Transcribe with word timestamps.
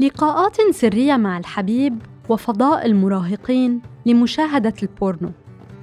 لقاءات 0.00 0.56
سرية 0.70 1.16
مع 1.16 1.38
الحبيب 1.38 2.02
وفضاء 2.28 2.86
المراهقين 2.86 3.80
لمشاهدة 4.06 4.74
البورنو. 4.82 5.30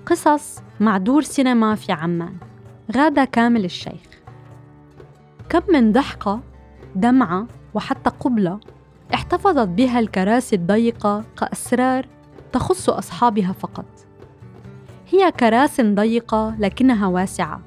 قصص 0.06 0.60
مع 0.80 0.98
دور 0.98 1.22
سينما 1.22 1.76
في 1.76 1.92
عمان. 1.92 2.38
غادة 2.96 3.26
كامل 3.26 3.66
الشيخ. 3.66 4.08
كم 5.50 5.62
من 5.70 5.92
ضحكة 5.92 6.40
دمعة 6.96 7.48
وحتى 7.74 8.10
قبلة 8.10 8.60
احتفظت 9.14 9.68
بها 9.68 10.00
الكراسي 10.00 10.56
الضيقة 10.56 11.24
كأسرار 11.40 12.06
تخص 12.52 12.90
أصحابها 12.90 13.52
فقط. 13.52 13.86
هي 15.10 15.32
كراس 15.32 15.82
ضيقة 15.82 16.56
لكنها 16.60 17.08
واسعة. 17.08 17.62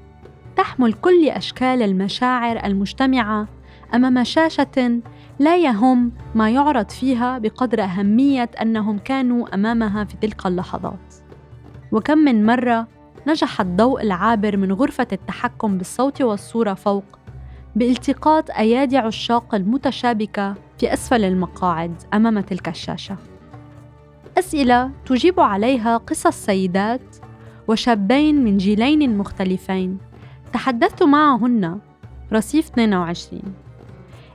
تحمل 0.56 0.92
كل 0.92 1.28
أشكال 1.28 1.82
المشاعر 1.82 2.65
المجتمعة 2.65 3.48
أمام 3.95 4.24
شاشة 4.24 5.01
لا 5.38 5.56
يهم 5.56 6.12
ما 6.34 6.51
يعرض 6.51 6.91
فيها 6.91 7.38
بقدر 7.38 7.83
أهمية 7.83 8.51
أنهم 8.62 8.98
كانوا 8.98 9.55
أمامها 9.55 10.05
في 10.05 10.16
تلك 10.16 10.46
اللحظات. 10.46 11.15
وكم 11.92 12.19
من 12.19 12.46
مرة 12.46 12.87
نجح 13.27 13.60
الضوء 13.60 14.02
العابر 14.02 14.56
من 14.56 14.73
غرفة 14.73 15.06
التحكم 15.12 15.79
بالصوت 15.79 16.23
والصورة 16.23 16.74
فوق 16.74 17.05
بالتقاط 17.77 18.51
أيادي 18.51 18.96
عشاق 18.96 19.55
المتشابكة 19.55 20.55
في 20.79 20.93
أسفل 20.93 21.24
المقاعد 21.24 22.02
أمام 22.15 22.41
تلك 22.41 22.68
الشاشة. 22.68 23.16
أسئلة 24.38 24.91
تجيب 25.07 25.41
عليها 25.41 25.96
قصص 25.96 26.45
سيدات 26.46 27.16
وشابين 27.68 28.45
من 28.45 28.57
جيلين 28.57 29.18
مختلفين. 29.18 29.99
تحدثت 30.52 31.02
معهن 31.02 31.79
رصيف 32.32 32.71
22 32.71 33.68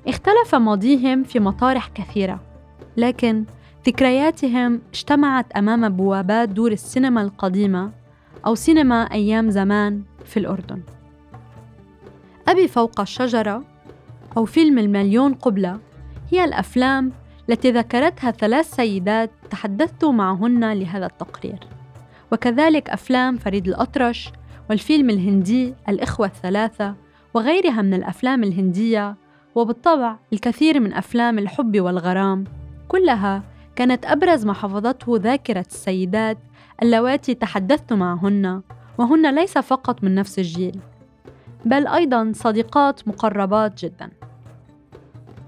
اختلف 0.07 0.55
ماضيهم 0.55 1.23
في 1.23 1.39
مطارح 1.39 1.87
كثيرة 1.87 2.39
لكن 2.97 3.45
ذكرياتهم 3.87 4.81
اجتمعت 4.93 5.51
أمام 5.51 5.89
بوابات 5.89 6.49
دور 6.49 6.71
السينما 6.71 7.21
القديمة 7.21 7.91
أو 8.45 8.55
سينما 8.55 9.11
أيام 9.11 9.49
زمان 9.49 10.03
في 10.25 10.37
الأردن. 10.37 10.81
أبي 12.47 12.67
فوق 12.67 12.99
الشجرة 12.99 13.63
أو 14.37 14.45
فيلم 14.45 14.79
المليون 14.79 15.33
قبلة 15.33 15.79
هي 16.31 16.43
الأفلام 16.43 17.11
التي 17.49 17.71
ذكرتها 17.71 18.31
ثلاث 18.31 18.75
سيدات 18.75 19.31
تحدثت 19.49 20.05
معهن 20.05 20.73
لهذا 20.73 21.05
التقرير. 21.05 21.59
وكذلك 22.31 22.89
أفلام 22.89 23.37
فريد 23.37 23.67
الأطرش 23.67 24.31
والفيلم 24.69 25.09
الهندي 25.09 25.73
الإخوة 25.89 26.27
الثلاثة 26.27 26.95
وغيرها 27.33 27.81
من 27.81 27.93
الأفلام 27.93 28.43
الهندية 28.43 29.15
وبالطبع 29.55 30.15
الكثير 30.33 30.79
من 30.79 30.93
أفلام 30.93 31.39
الحب 31.39 31.79
والغرام 31.79 32.43
كلها 32.87 33.43
كانت 33.75 34.05
أبرز 34.05 34.45
ما 34.45 34.53
حفظته 34.53 35.17
ذاكرة 35.17 35.65
السيدات 35.71 36.37
اللواتي 36.81 37.33
تحدثت 37.33 37.93
معهن 37.93 38.61
وهن 38.97 39.35
ليس 39.35 39.57
فقط 39.57 40.03
من 40.03 40.15
نفس 40.15 40.39
الجيل 40.39 40.79
بل 41.65 41.87
أيضا 41.87 42.31
صديقات 42.35 43.07
مقربات 43.07 43.85
جدا. 43.85 44.11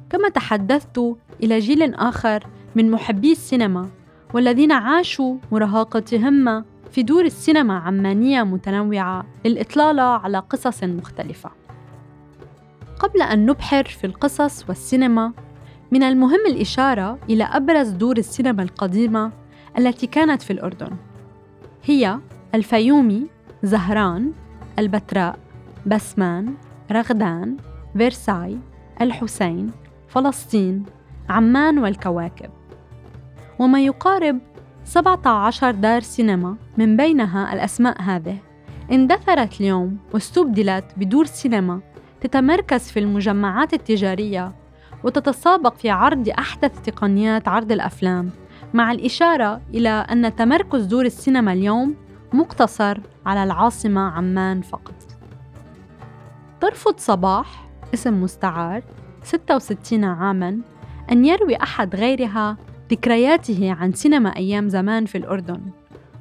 كما 0.09 0.29
تحدثت 0.29 1.15
إلى 1.43 1.59
جيل 1.59 1.93
آخر 1.93 2.47
من 2.75 2.91
محبي 2.91 3.31
السينما 3.31 3.89
والذين 4.33 4.71
عاشوا 4.71 5.35
مراهقتهم 5.51 6.63
في 6.91 7.03
دور 7.03 7.25
السينما 7.25 7.77
عمانية 7.77 8.43
متنوعة 8.43 9.25
للإطلالة 9.45 10.01
على 10.01 10.39
قصص 10.39 10.83
مختلفة. 10.83 11.64
قبل 12.99 13.21
أن 13.21 13.45
نبحر 13.45 13.83
في 13.83 14.07
القصص 14.07 14.69
والسينما 14.69 15.33
من 15.91 16.03
المهم 16.03 16.39
الإشارة 16.47 17.19
إلى 17.29 17.43
أبرز 17.43 17.89
دور 17.89 18.17
السينما 18.17 18.63
القديمة 18.63 19.31
التي 19.77 20.07
كانت 20.07 20.41
في 20.41 20.53
الأردن 20.53 20.91
هي 21.83 22.19
الفيومي، 22.55 23.27
زهران، 23.63 24.31
البتراء، 24.79 25.39
بسمان، 25.85 26.53
رغدان، 26.91 27.57
فيرساي، 27.97 28.57
الحسين، 29.01 29.71
فلسطين، 30.07 30.85
عمان 31.29 31.79
والكواكب. 31.79 32.49
وما 33.59 33.81
يقارب 33.81 34.39
17 34.83 35.71
دار 35.71 36.01
سينما 36.01 36.55
من 36.77 36.97
بينها 36.97 37.53
الأسماء 37.53 38.01
هذه 38.01 38.37
اندثرت 38.91 39.61
اليوم 39.61 39.97
واستبدلت 40.13 40.85
بدور 40.97 41.25
سينما 41.25 41.81
تتمركز 42.27 42.91
في 42.91 42.99
المجمعات 42.99 43.73
التجارية 43.73 44.51
وتتسابق 45.03 45.75
في 45.75 45.89
عرض 45.89 46.29
أحدث 46.29 46.81
تقنيات 46.81 47.47
عرض 47.47 47.71
الأفلام 47.71 48.29
مع 48.73 48.91
الإشارة 48.91 49.61
إلى 49.73 49.89
أن 49.89 50.35
تمركز 50.35 50.85
دور 50.85 51.05
السينما 51.05 51.53
اليوم 51.53 51.95
مقتصر 52.33 52.97
على 53.25 53.43
العاصمة 53.43 54.01
عمان 54.01 54.61
فقط. 54.61 54.95
ترفض 56.61 56.97
صباح 56.97 57.69
اسم 57.93 58.23
مستعار 58.23 58.83
66 59.23 60.03
عاماً 60.03 60.57
أن 61.11 61.25
يروي 61.25 61.55
أحد 61.55 61.95
غيرها 61.95 62.57
ذكرياته 62.91 63.71
عن 63.79 63.93
سينما 63.93 64.35
أيام 64.35 64.69
زمان 64.69 65.05
في 65.05 65.17
الأردن. 65.17 65.61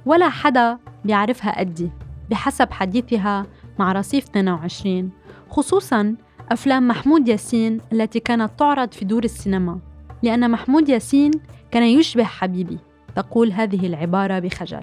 ولا 0.06 0.28
حدا 0.28 0.78
بيعرفها 1.04 1.58
قدي 1.58 1.90
بحسب 2.30 2.72
حديثها 2.72 3.46
مع 3.78 3.92
رصيف 3.92 4.24
22 4.24 5.23
خصوصاً 5.54 6.14
أفلام 6.52 6.88
محمود 6.88 7.28
ياسين 7.28 7.80
التي 7.92 8.20
كانت 8.20 8.50
تعرض 8.58 8.92
في 8.92 9.04
دور 9.04 9.24
السينما 9.24 9.78
لأن 10.22 10.50
محمود 10.50 10.88
ياسين 10.88 11.30
كان 11.70 11.82
يشبه 11.82 12.24
حبيبي 12.24 12.78
تقول 13.16 13.52
هذه 13.52 13.86
العبارة 13.86 14.38
بخجل. 14.38 14.82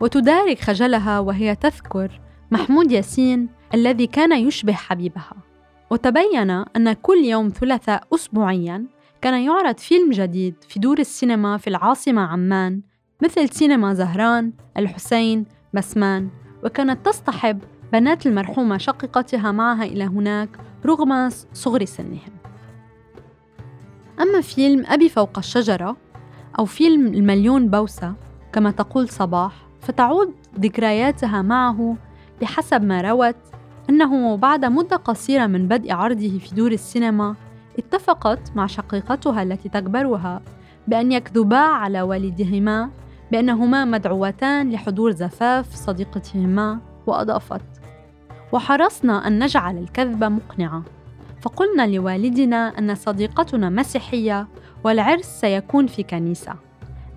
وتدارك 0.00 0.60
خجلها 0.60 1.18
وهي 1.18 1.54
تذكر 1.54 2.20
محمود 2.50 2.92
ياسين 2.92 3.48
الذي 3.74 4.06
كان 4.06 4.32
يشبه 4.46 4.72
حبيبها. 4.72 5.34
وتبين 5.90 6.50
أن 6.50 6.92
كل 6.92 7.24
يوم 7.24 7.48
ثلاثاء 7.48 8.02
أسبوعياً 8.14 8.86
كان 9.22 9.42
يعرض 9.42 9.78
فيلم 9.78 10.10
جديد 10.10 10.54
في 10.68 10.80
دور 10.80 10.98
السينما 10.98 11.56
في 11.56 11.70
العاصمة 11.70 12.22
عمان 12.22 12.80
مثل 13.22 13.48
سينما 13.48 13.94
زهران، 13.94 14.52
الحسين، 14.76 15.46
بسمان. 15.74 16.28
وكانت 16.64 17.06
تصطحب 17.06 17.58
بنات 17.92 18.26
المرحومة 18.26 18.78
شقيقتها 18.78 19.52
معها 19.52 19.84
إلى 19.84 20.04
هناك 20.04 20.48
رغم 20.86 21.28
صغر 21.52 21.84
سنهم. 21.84 22.32
أما 24.20 24.40
فيلم 24.40 24.84
أبي 24.86 25.08
فوق 25.08 25.38
الشجرة 25.38 25.96
أو 26.58 26.64
فيلم 26.64 27.06
المليون 27.06 27.68
بوسة 27.68 28.14
كما 28.52 28.70
تقول 28.70 29.08
صباح 29.08 29.52
فتعود 29.80 30.34
ذكرياتها 30.60 31.42
معه 31.42 31.96
بحسب 32.40 32.84
ما 32.84 33.00
روت 33.00 33.36
أنه 33.90 34.36
بعد 34.36 34.64
مدة 34.64 34.96
قصيرة 34.96 35.46
من 35.46 35.68
بدء 35.68 35.92
عرضه 35.92 36.38
في 36.38 36.54
دور 36.54 36.72
السينما 36.72 37.34
اتفقت 37.78 38.56
مع 38.56 38.66
شقيقتها 38.66 39.42
التي 39.42 39.68
تكبرها 39.68 40.42
بأن 40.88 41.12
يكذبا 41.12 41.56
على 41.56 42.02
والدهما 42.02 42.90
بأنهما 43.32 43.84
مدعوتان 43.84 44.70
لحضور 44.70 45.10
زفاف 45.10 45.74
صديقتهما 45.74 46.78
وأضافت 47.06 47.69
وحرصنا 48.52 49.26
أن 49.26 49.44
نجعل 49.44 49.78
الكذبة 49.78 50.28
مقنعة 50.28 50.82
فقلنا 51.40 51.86
لوالدنا 51.86 52.78
أن 52.78 52.94
صديقتنا 52.94 53.70
مسيحية 53.70 54.48
والعرس 54.84 55.24
سيكون 55.24 55.86
في 55.86 56.02
كنيسة. 56.02 56.54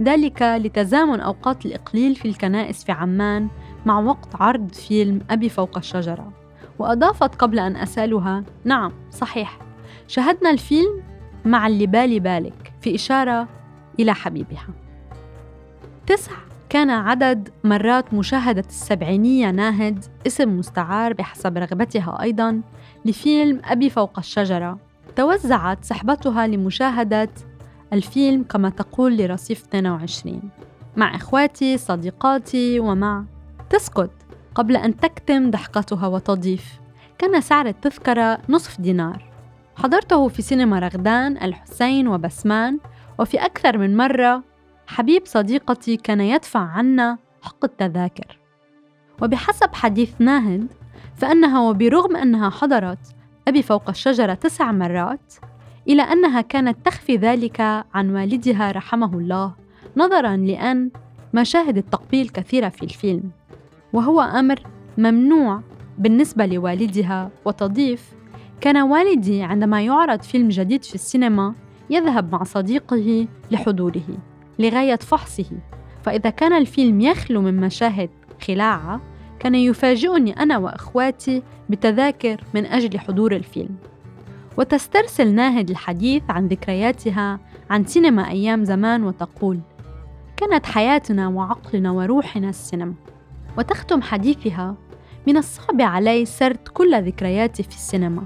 ذلك 0.02 0.42
لتزامن 0.42 1.20
أوقات 1.20 1.66
الإقليل 1.66 2.16
في 2.16 2.28
الكنائس 2.28 2.84
في 2.84 2.92
عمان 2.92 3.48
مع 3.86 4.00
وقت 4.00 4.36
عرض 4.36 4.74
فيلم 4.74 5.22
أبي 5.30 5.50
فوق 5.50 5.78
الشجرة. 5.78 6.32
وأضافت 6.80 7.36
قبل 7.36 7.60
أن 7.60 7.76
أسألها 7.76 8.44
نعم 8.64 8.92
صحيح. 9.12 9.60
شاهدنا 10.08 10.50
الفيلم 10.50 11.04
مع 11.46 11.68
اللي 11.68 11.88
بالي 11.88 12.20
بالك 12.20 12.74
في 12.82 12.96
إشارة 12.96 13.48
إلى 14.00 14.14
حبيبها. 14.14 14.68
تسع 16.08 16.32
كان 16.74 16.90
عدد 16.90 17.50
مرات 17.64 18.14
مشاهدة 18.14 18.64
السبعينية 18.70 19.52
ناهد 19.52 20.06
اسم 20.28 20.58
مستعار 20.58 21.14
بحسب 21.14 21.58
رغبتها 21.58 22.22
أيضا 22.22 22.62
لفيلم 23.06 23.62
أبي 23.66 23.90
فوق 23.90 24.20
الشجرة. 24.20 24.78
توزعت 25.16 25.86
سحبتها 25.86 26.48
لمشاهدة 26.48 27.30
الفيلم 27.94 28.44
كما 28.44 28.70
تقول 28.70 29.18
لرصيف 29.18 29.64
22 29.64 30.42
مع 30.98 31.16
إخواتي 31.16 31.78
صديقاتي 31.78 32.80
ومع 32.80 33.24
تسكت. 33.70 34.12
قبل 34.56 34.76
أن 34.76 34.98
تكتم 34.98 35.52
ضحكتها 35.52 36.08
وتضيف 36.08 36.80
كان 37.18 37.42
سعر 37.42 37.66
التذكرة 37.66 38.40
نصف 38.50 38.82
دينار. 38.82 39.26
حضرته 39.76 40.28
في 40.28 40.42
سينما 40.42 40.80
رغدان 40.80 41.38
الحسين 41.38 42.08
وبسمان 42.08 42.80
وفي 43.20 43.38
أكثر 43.38 43.78
من 43.78 43.98
مرة 43.98 44.53
حبيب 44.94 45.22
صديقتي 45.26 45.98
كان 45.98 46.22
يدفع 46.22 46.60
عنا 46.60 47.18
حق 47.42 47.66
التذاكر. 47.66 48.40
وبحسب 49.22 49.74
حديث 49.74 50.14
ناهد 50.20 50.68
فإنها 51.16 51.70
وبرغم 51.70 52.16
أنها 52.16 52.50
حضرت 52.50 53.00
أبي 53.48 53.62
فوق 53.62 53.90
الشجرة 53.90 54.34
تسع 54.34 54.72
مرات 54.72 55.34
إلى 55.88 56.02
أنها 56.02 56.42
كانت 56.42 56.86
تخفي 56.86 57.16
ذلك 57.16 57.62
عن 57.94 58.16
والدها 58.16 58.72
رحمه 58.72 59.18
الله 59.18 59.54
نظرا 59.98 60.36
لأن 60.36 60.90
مشاهد 61.34 61.78
التقبيل 61.78 62.30
كثيرة 62.30 62.70
في 62.70 62.84
الفيلم. 62.84 63.32
وهو 63.94 64.22
أمر 64.22 64.60
ممنوع 64.98 65.62
بالنسبة 65.98 66.46
لوالدها 66.46 67.32
وتضيف 67.46 68.14
كان 68.62 68.78
والدي 68.78 69.44
عندما 69.44 69.82
يعرض 69.82 70.22
فيلم 70.22 70.50
جديد 70.50 70.84
في 70.84 70.96
السينما 70.96 71.54
يذهب 71.90 72.32
مع 72.32 72.44
صديقه 72.44 73.28
لحضوره. 73.52 74.33
لغاية 74.60 74.96
فحصه. 74.96 75.46
فإذا 76.04 76.30
كان 76.30 76.54
الفيلم 76.54 77.02
يخلو 77.02 77.42
من 77.42 77.60
مشاهد 77.60 78.10
خلاعة 78.48 79.02
كان 79.40 79.56
يفاجئني 79.56 80.40
أنا 80.40 80.58
وإخواتي 80.58 81.44
بتذاكر 81.70 82.44
من 82.54 82.66
أجل 82.66 83.00
حضور 83.00 83.36
الفيلم. 83.36 83.76
وتسترسل 84.58 85.36
ناهد 85.36 85.70
الحديث 85.70 86.24
عن 86.30 86.48
ذكرياتها 86.48 87.40
عن 87.70 87.86
سينما 87.86 88.30
أيام 88.30 88.64
زمان 88.64 89.04
وتقول 89.04 89.60
كانت 90.38 90.66
حياتنا 90.66 91.28
وعقلنا 91.28 91.92
وروحنا 91.92 92.50
السينما. 92.50 92.94
وتختم 93.58 94.02
حديثها 94.02 94.76
من 95.28 95.38
الصعب 95.38 95.82
علي 95.82 96.26
سرد 96.26 96.68
كل 96.74 97.04
ذكرياتي 97.04 97.64
في 97.64 97.70
السينما. 97.70 98.24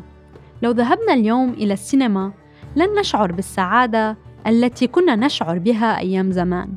لو 0.61 0.71
ذهبنا 0.71 1.13
اليوم 1.13 1.49
إلى 1.49 1.73
السينما 1.73 2.31
لن 2.75 2.99
نشعر 2.99 3.31
بالسعادة 3.31 4.17
التي 4.47 4.87
كنا 4.87 5.15
نشعر 5.15 5.59
بها 5.59 5.99
أيام 5.99 6.31
زمان. 6.31 6.69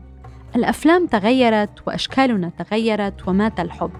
الأفلام 0.57 1.07
تغيرت 1.07 1.71
وأشكالنا 1.87 2.51
تغيرت 2.59 3.29
ومات 3.29 3.61
الحب. 3.61 3.91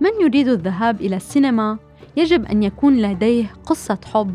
من 0.00 0.10
يريد 0.20 0.48
الذهاب 0.48 1.00
إلى 1.00 1.16
السينما؟ 1.16 1.78
يجب 2.16 2.44
أن 2.44 2.62
يكون 2.62 3.02
لديه 3.02 3.46
قصة 3.66 3.98
حب. 4.12 4.34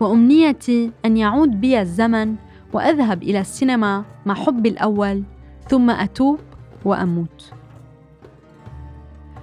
وأمنيتي 0.00 0.90
أن 1.04 1.16
يعود 1.16 1.60
بي 1.60 1.80
الزمن 1.80 2.34
وأذهب 2.72 3.22
إلى 3.22 3.40
السينما 3.40 4.04
مع 4.26 4.34
حبي 4.34 4.68
الأول 4.68 5.22
ثم 5.68 5.90
أتوب 5.90 6.38
وأموت. 6.84 7.52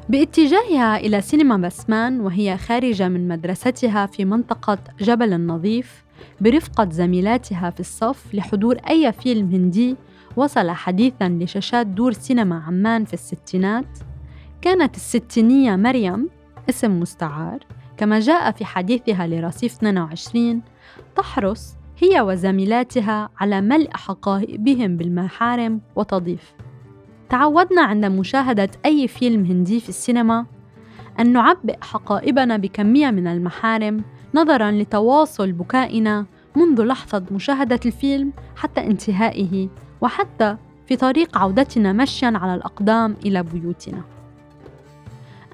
باتجاهها 0.09 0.97
إلى 0.97 1.21
سينما 1.21 1.57
بسمان 1.57 2.19
وهي 2.19 2.57
خارجة 2.57 3.09
من 3.09 3.27
مدرستها 3.27 4.05
في 4.05 4.25
منطقة 4.25 4.77
جبل 4.99 5.33
النظيف 5.33 6.02
برفقة 6.41 6.89
زميلاتها 6.89 7.69
في 7.69 7.79
الصف 7.79 8.35
لحضور 8.35 8.75
أي 8.89 9.11
فيلم 9.11 9.51
هندي 9.51 9.95
وصل 10.35 10.71
حديثا 10.71 11.29
لشاشات 11.29 11.87
دور 11.87 12.11
سينما 12.11 12.63
عمان 12.67 13.05
في 13.05 13.13
الستينات. 13.13 13.99
كانت 14.61 14.95
الستينية 14.95 15.75
مريم 15.75 16.29
اسم 16.69 16.99
مستعار 16.99 17.59
كما 17.97 18.19
جاء 18.19 18.51
في 18.51 18.65
حديثها 18.65 19.27
لرصيف 19.27 19.73
22 19.73 20.61
تحرص 21.15 21.75
هي 21.97 22.21
وزميلاتها 22.21 23.29
على 23.39 23.61
ملء 23.61 23.89
حقائبهم 23.93 24.97
بالمحارم 24.97 25.81
وتضيف. 25.95 26.53
تعودنا 27.29 27.81
عند 27.81 28.05
مشاهدة 28.05 28.69
أي 28.85 29.07
فيلم 29.07 29.45
هندي 29.45 29.79
في 29.79 29.89
السينما 29.89 30.45
أن 31.19 31.33
نعبئ 31.33 31.77
حقائبنا 31.81 32.57
بكمية 32.57 33.11
من 33.11 33.27
المحارم 33.27 34.03
نظرا 34.33 34.71
لتواصل 34.71 35.51
بكائنا 35.51 36.25
منذ 36.55 36.83
لحظة 36.83 37.23
مشاهدة 37.31 37.79
الفيلم 37.85 38.31
حتى 38.55 38.81
انتهائه 38.81 39.69
وحتى 40.01 40.57
في 40.87 40.95
طريق 40.95 41.37
عودتنا 41.37 41.93
مشيا 41.93 42.33
على 42.35 42.55
الأقدام 42.55 43.15
إلى 43.25 43.43
بيوتنا. 43.43 44.01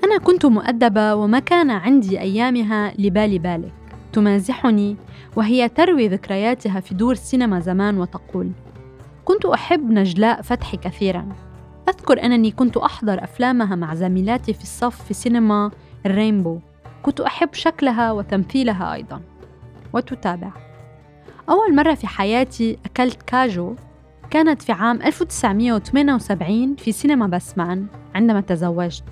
أنا 0.03 0.17
كنت 0.17 0.45
مؤدبة 0.45 1.15
وما 1.15 1.39
كان 1.39 1.71
عندي 1.71 2.19
أيامها 2.19 2.93
لبالي 2.97 3.39
بالك. 3.39 3.73
تمازحني 4.13 4.97
وهي 5.35 5.69
تروي 5.69 6.07
ذكرياتها 6.07 6.79
في 6.79 6.95
دور 6.95 7.15
سينما 7.15 7.59
زمان 7.59 7.97
وتقول: 7.97 8.51
كنت 9.25 9.45
أحب 9.45 9.91
نجلاء 9.91 10.41
فتحي 10.41 10.77
كثيرا. 10.77 11.27
أذكر 11.89 12.23
أنني 12.23 12.51
كنت 12.51 12.77
أحضر 12.77 13.23
أفلامها 13.23 13.75
مع 13.75 13.95
زميلاتي 13.95 14.53
في 14.53 14.63
الصف 14.63 15.03
في 15.03 15.13
سينما 15.13 15.71
الرينبو 16.05 16.59
كنت 17.03 17.21
أحب 17.21 17.53
شكلها 17.53 18.11
وتمثيلها 18.11 18.93
أيضا 18.93 19.21
وتتابع. 19.93 20.51
أول 21.49 21.75
مرة 21.75 21.93
في 21.93 22.07
حياتي 22.07 22.77
أكلت 22.85 23.23
كاجو 23.23 23.75
كانت 24.29 24.61
في 24.61 24.71
عام 24.71 25.01
1978 25.01 26.75
في 26.75 26.91
سينما 26.91 27.27
بسمان 27.27 27.85
عندما 28.15 28.41
تزوجت. 28.41 29.03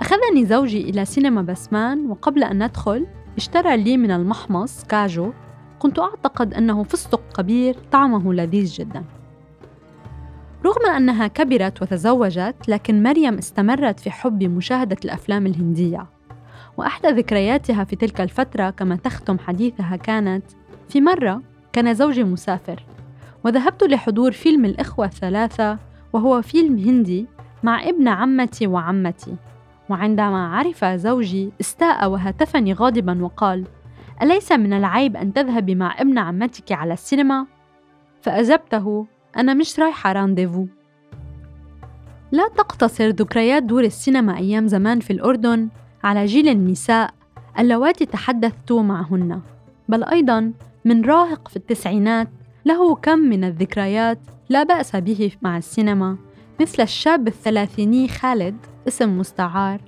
أخذني 0.00 0.46
زوجي 0.46 0.90
إلى 0.90 1.04
سينما 1.04 1.42
بسمان 1.42 2.10
وقبل 2.10 2.44
أن 2.44 2.64
ندخل 2.64 3.06
اشترى 3.36 3.76
لي 3.76 3.96
من 3.96 4.10
المحمص 4.10 4.84
كاجو. 4.84 5.32
كنت 5.78 5.98
أعتقد 5.98 6.54
أنه 6.54 6.82
فستق 6.82 7.22
كبير 7.36 7.76
طعمه 7.92 8.32
لذيذ 8.32 8.72
جدا. 8.72 9.04
رغم 10.64 10.86
أنها 10.96 11.26
كبرت 11.26 11.82
وتزوجت 11.82 12.56
لكن 12.68 13.02
مريم 13.02 13.38
استمرت 13.38 14.00
في 14.00 14.10
حب 14.10 14.42
مشاهدة 14.42 14.96
الأفلام 15.04 15.46
الهندية. 15.46 16.06
وأحدى 16.76 17.08
ذكرياتها 17.08 17.84
في 17.84 17.96
تلك 17.96 18.20
الفترة 18.20 18.70
كما 18.70 18.96
تختم 18.96 19.38
حديثها 19.38 19.96
كانت 19.96 20.44
في 20.88 21.00
مرة 21.00 21.42
كان 21.72 21.94
زوجي 21.94 22.24
مسافر 22.24 22.84
وذهبت 23.44 23.82
لحضور 23.82 24.32
فيلم 24.32 24.64
الإخوة 24.64 25.06
الثلاثة 25.06 25.78
وهو 26.12 26.42
فيلم 26.42 26.78
هندي 26.78 27.26
مع 27.62 27.82
ابن 27.82 28.08
عمتي 28.08 28.66
وعمتي 28.66 29.36
وعندما 29.88 30.56
عرف 30.56 30.84
زوجي 30.84 31.52
استاء 31.60 32.10
وهتفني 32.10 32.72
غاضبا 32.72 33.22
وقال 33.22 33.64
أليس 34.22 34.52
من 34.52 34.72
العيب 34.72 35.16
أن 35.16 35.32
تذهبي 35.32 35.74
مع 35.74 36.00
ابن 36.00 36.18
عمتك 36.18 36.72
على 36.72 36.92
السينما؟ 36.92 37.46
فأجبته 38.22 39.06
أنا 39.36 39.54
مش 39.54 39.80
رايحة 39.80 40.12
رانديفو 40.12 40.66
لا 42.32 42.48
تقتصر 42.48 43.08
ذكريات 43.08 43.62
دور 43.62 43.84
السينما 43.84 44.36
أيام 44.36 44.66
زمان 44.66 45.00
في 45.00 45.12
الأردن 45.12 45.68
على 46.04 46.24
جيل 46.26 46.48
النساء 46.48 47.14
اللواتي 47.58 48.06
تحدثت 48.06 48.72
معهن 48.72 49.40
بل 49.88 50.04
أيضا 50.04 50.52
من 50.84 51.04
راهق 51.04 51.48
في 51.48 51.56
التسعينات 51.56 52.28
له 52.64 52.94
كم 52.94 53.18
من 53.18 53.44
الذكريات 53.44 54.18
لا 54.48 54.62
بأس 54.62 54.96
به 54.96 55.32
مع 55.42 55.56
السينما 55.56 56.16
مثل 56.60 56.82
الشاب 56.82 57.28
الثلاثيني 57.28 58.08
خالد 58.08 58.56
اسم 58.88 59.18
مستعار 59.18 59.80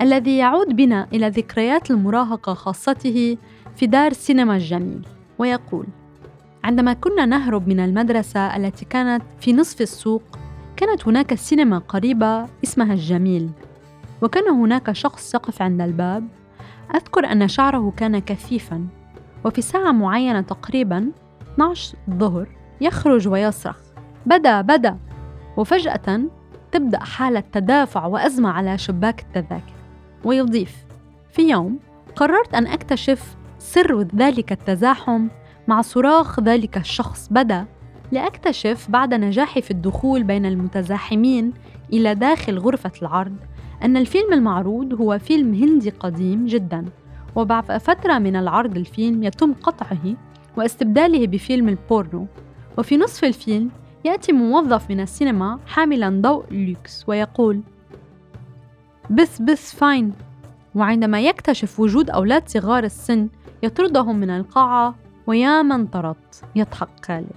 الذي 0.00 0.38
يعود 0.38 0.76
بنا 0.76 1.08
إلى 1.12 1.28
ذكريات 1.28 1.90
المراهقة 1.90 2.54
خاصته 2.54 3.36
في 3.76 3.86
دار 3.86 4.12
سينما 4.12 4.56
الجميل 4.56 5.06
ويقول 5.38 5.86
عندما 6.64 6.92
كنا 6.92 7.26
نهرب 7.26 7.68
من 7.68 7.80
المدرسة 7.80 8.56
التي 8.56 8.84
كانت 8.84 9.22
في 9.40 9.52
نصف 9.52 9.80
السوق 9.80 10.22
كانت 10.76 11.08
هناك 11.08 11.34
سينما 11.34 11.78
قريبة 11.78 12.46
اسمها 12.64 12.92
الجميل 12.92 13.50
وكان 14.22 14.48
هناك 14.48 14.92
شخص 14.92 15.34
يقف 15.34 15.62
عند 15.62 15.80
الباب. 15.80 16.28
أذكر 16.94 17.32
أن 17.32 17.48
شعره 17.48 17.92
كان 17.96 18.18
كثيفا 18.18 18.86
وفي 19.44 19.62
ساعة 19.62 19.92
معينة 19.92 20.40
تقريبا 20.40 21.12
12 21.54 21.96
الظهر 22.08 22.48
يخرج 22.80 23.28
ويصرخ 23.28 23.76
بدا 24.26 24.60
بدا! 24.60 24.98
وفجأة 25.56 26.20
تبدأ 26.72 26.98
حالة 26.98 27.42
تدافع 27.52 28.06
وأزمة 28.06 28.48
على 28.48 28.78
شباك 28.78 29.20
التذاكر. 29.20 29.72
ويضيف 30.24 30.76
في 31.32 31.50
يوم 31.50 31.78
قررت 32.16 32.54
أن 32.54 32.66
أكتشف 32.66 33.36
سر 33.58 34.02
ذلك 34.02 34.52
التزاحم 34.52 35.28
مع 35.68 35.80
صراخ 35.80 36.40
ذلك 36.40 36.76
الشخص. 36.76 37.28
بدا 37.30 37.66
لأكتشف 38.12 38.90
بعد 38.90 39.14
نجاحي 39.14 39.62
في 39.62 39.70
الدخول 39.70 40.22
بين 40.22 40.46
المتزاحمين 40.46 41.52
إلى 41.92 42.14
داخل 42.14 42.58
غرفة 42.58 42.92
العرض. 43.02 43.36
أن 43.82 43.96
الفيلم 43.96 44.32
المعروض 44.32 44.94
هو 45.00 45.18
فيلم 45.18 45.54
هندي 45.54 45.90
قديم 45.90 46.46
جدا 46.46 46.84
وبعد 47.36 47.78
فترة 47.78 48.18
من 48.18 48.36
العرض 48.36 48.76
الفيلم 48.76 49.22
يتم 49.22 49.52
قطعه 49.52 50.16
واستبداله 50.56 51.26
بفيلم 51.26 51.68
البورنو. 51.68 52.26
وفي 52.78 52.96
نصف 52.96 53.24
الفيلم 53.24 53.70
يأتي 54.04 54.32
موظف 54.32 54.90
من 54.90 55.00
السينما 55.00 55.58
حاملا 55.66 56.20
ضوء 56.20 56.44
لوكس 56.50 57.04
ويقول 57.08 57.60
بث 59.10 59.42
بث 59.42 59.74
Fine. 59.74 60.12
وعندما 60.74 61.20
يكتشف 61.20 61.80
وجود 61.80 62.10
أولاد 62.10 62.48
صغار 62.48 62.84
السن 62.84 63.28
يطردهم 63.62 64.16
من 64.16 64.30
القاعة 64.30 64.94
ويا 65.26 65.62
من 65.62 65.86
طردت 65.86 66.42
يضحك 66.56 66.88
خالد 67.02 67.32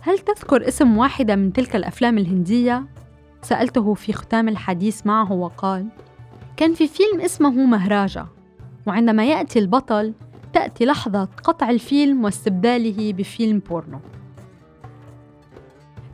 هل 0.00 0.18
تذكر 0.18 0.68
اسم 0.68 0.98
واحدة 0.98 1.36
من 1.36 1.52
تلك 1.52 1.76
الأفلام 1.76 2.18
الهندية؟ 2.18 2.84
سألته 3.42 3.94
في 3.94 4.12
ختام 4.12 4.48
الحديث 4.48 5.06
معه 5.06 5.32
وقال 5.32 5.86
كان 6.56 6.74
في 6.74 6.88
فيلم 6.88 7.20
اسمه 7.20 7.50
مهراجة 7.50 8.26
وعندما 8.86 9.24
يأتي 9.24 9.58
البطل 9.58 10.14
تأتي 10.52 10.84
لحظة 10.84 11.24
قطع 11.44 11.70
الفيلم 11.70 12.24
واستبداله 12.24 13.12
بفيلم 13.12 13.58
بورنو. 13.58 14.00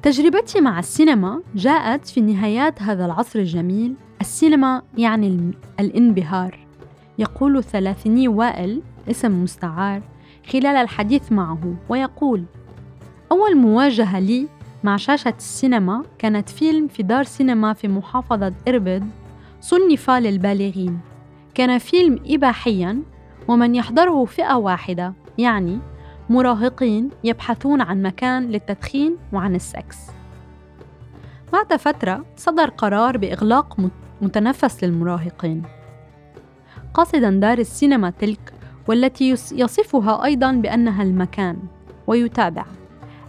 تجربتي 0.03 0.61
مع 0.61 0.79
السينما 0.79 1.43
جاءت 1.55 2.07
في 2.07 2.21
نهايات 2.21 2.83
هذا 2.83 3.07
العصر 3.07 3.39
الجميل. 3.39 3.95
السينما 4.21 4.83
يعني 4.99 5.55
الانبهار. 5.81 6.59
يقول 7.19 7.57
الثلاثيني 7.57 8.29
وائل 8.29 8.83
اسم 9.11 9.43
مستعار 9.43 10.03
خلال 10.53 10.67
الحديث 10.77 11.33
معه 11.33 11.75
ويقول 11.89 12.45
أول 13.33 13.57
مواجهة 13.57 14.19
لي 14.21 14.49
مع 14.85 14.97
شاشة 14.97 15.35
السينما 15.39 16.05
كانت 16.19 16.49
فيلم 16.49 16.89
في 16.89 17.03
دار 17.03 17.25
سينما 17.25 17.73
في 17.73 17.89
محافظة 17.89 18.53
إربد 18.69 19.11
صنف 19.61 20.11
للبالغين. 20.11 21.01
كان 21.55 21.79
فيلم 21.79 22.21
إباحياً 22.27 23.03
ومن 23.49 23.75
يحضره 23.75 24.25
فئة 24.25 24.55
واحدة 24.55 25.13
يعني 25.39 25.79
مراهقين 26.31 27.11
يبحثون 27.25 27.81
عن 27.81 28.03
مكان 28.03 28.49
للتدخين 28.49 29.17
وعن 29.33 29.55
السكس. 29.55 29.99
بعد 31.53 31.77
فترة 31.77 32.25
صدر 32.37 32.71
قرار 32.71 33.19
بإغلاق 33.19 33.77
متنفس 34.21 34.85
للمراهقين. 34.85 35.63
قاصدا 36.95 37.31
دار 37.31 37.59
السينما 37.59 38.11
تلك 38.11 38.53
والتي 38.89 39.31
يصفها 39.53 40.25
أيضا 40.25 40.53
بأنها 40.53 41.03
المكان 41.03 41.59
ويتابع. 42.07 42.65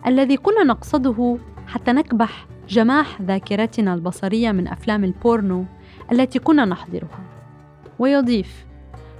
الذي 0.07 0.37
كنا 0.37 0.63
نقصده 0.63 1.37
حتى 1.67 1.91
نكبح 1.91 2.47
جماح 2.69 3.21
ذاكرتنا 3.21 3.93
البصرية 3.93 4.51
من 4.51 4.67
أفلام 4.67 5.03
البورنو 5.03 5.65
التي 6.11 6.39
كنا 6.39 6.65
نحضرها 6.65 7.23
ويضيف 7.99 8.65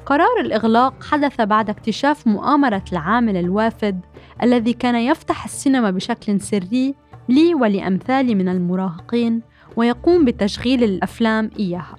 قرار 0.06 0.40
الإغلاق 0.40 1.04
حدث 1.04 1.42
بعد 1.42 1.70
اكتشاف 1.70 2.28
مؤامرة 2.28 2.84
العامل 2.92 3.38
الوافد 3.38 4.00
الذي 4.44 4.74
كان 4.74 4.96
يفتح 4.96 5.46
السينما 5.46 5.92
بشكل 5.92 6.42
سري 6.42 6.96
لي 7.30 7.56
ولأمثالي 7.56 8.36
من 8.36 8.50
المراهقين 8.50 9.42
ويقوم 9.76 10.26
بتشغيل 10.26 10.84
الأفلام 10.84 11.52
إياها. 11.60 11.96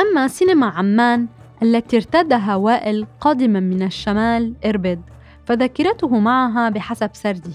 أما 0.00 0.28
سينما 0.28 0.66
عمان 0.66 1.26
التي 1.62 1.96
ارتدها 1.96 2.56
وائل 2.56 3.06
قادما 3.20 3.60
من 3.60 3.82
الشمال 3.82 4.54
إربد 4.64 5.00
فذاكرته 5.46 6.18
معها 6.18 6.68
بحسب 6.68 7.10
سرده. 7.12 7.52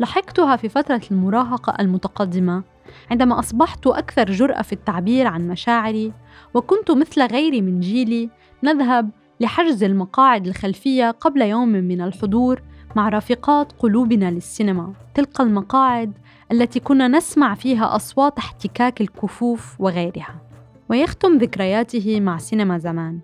لحقتها 0.00 0.56
في 0.56 0.68
فترة 0.68 1.00
المراهقة 1.10 1.76
المتقدمة 1.80 2.62
عندما 3.10 3.38
أصبحت 3.38 3.86
أكثر 3.86 4.30
جرأة 4.30 4.62
في 4.62 4.72
التعبير 4.72 5.26
عن 5.26 5.48
مشاعري 5.48 6.12
وكنت 6.54 6.90
مثل 6.90 7.22
غيري 7.22 7.60
من 7.60 7.80
جيلي 7.80 8.30
نذهب 8.62 9.10
لحجز 9.40 9.84
المقاعد 9.84 10.46
الخلفية 10.46 11.10
قبل 11.10 11.42
يوم 11.42 11.68
من 11.68 12.00
الحضور 12.00 12.62
مع 12.96 13.08
رافقات 13.08 13.72
قلوبنا 13.72 14.30
للسينما. 14.30 14.92
تلك 15.14 15.40
المقاعد 15.40 16.12
التي 16.52 16.80
كنا 16.80 17.08
نسمع 17.08 17.54
فيها 17.54 17.96
أصوات 17.96 18.38
احتكاك 18.38 19.00
الكفوف 19.00 19.80
وغيرها. 19.80 20.40
ويختم 20.88 21.38
ذكرياته 21.38 22.20
مع 22.20 22.38
سينما 22.38 22.78
زمان. 22.78 23.20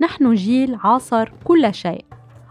نحن 0.00 0.34
جيل 0.34 0.78
عاصر 0.84 1.32
كل 1.44 1.74
شيء. 1.74 2.04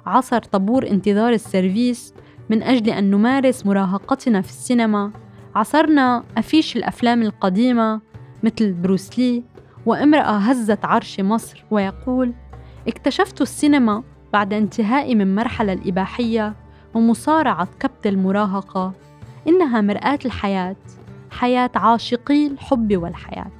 عصر 0.08 0.40
طابور 0.40 0.88
انتظار 0.88 1.34
السيرفيس 1.34 2.14
من 2.50 2.64
أجل 2.64 2.90
أن 2.90 3.12
نمارس 3.12 3.66
مراهقتنا 3.66 4.42
في 4.42 4.50
السينما. 4.50 5.12
عصرنا 5.56 6.24
أفيش 6.38 6.78
الأفلام 6.78 7.22
القديمة 7.22 8.02
مثل 8.44 8.74
بروسلي 8.74 9.44
وامرأة 9.86 10.38
هزت 10.38 10.86
عرش 10.86 11.20
مصر 11.20 11.66
ويقول 11.72 12.34
اكتشفت 12.88 13.42
السينما 13.42 14.04
بعد 14.34 14.54
انتهائي 14.54 15.16
من 15.16 15.36
مرحلة 15.36 15.74
الإباحية 15.74 16.56
ومصارعة 16.94 17.68
كبت 17.80 18.08
المراهقة. 18.08 18.94
إنها 19.48 19.82
مرآة 19.82 20.20
الحياة 20.26 20.76
حياة 21.32 21.72
عاشقي 21.76 22.48
الحب 22.48 22.98
والحياة. 22.98 23.52